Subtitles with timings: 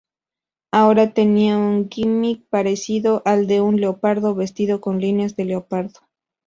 [0.71, 5.99] Ahora tenía un gimmick parecido al de un leopardo, vestido con líneas de leopardo.